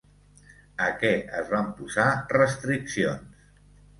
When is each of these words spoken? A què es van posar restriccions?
A 0.85 0.87
què 1.03 1.11
es 1.41 1.51
van 1.51 1.69
posar 1.81 2.07
restriccions? 2.37 3.47